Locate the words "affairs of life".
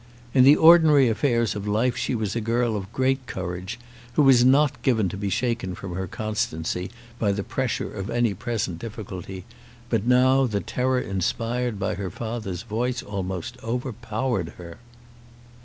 1.09-1.95